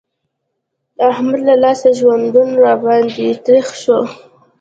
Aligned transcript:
د 0.95 0.97
احمد 1.11 1.39
له 1.47 1.55
لاسه 1.63 1.89
ژوندون 1.99 2.49
را 2.63 2.73
باندې 2.83 3.25
تريخ 3.45 3.67
شو. 3.81 3.99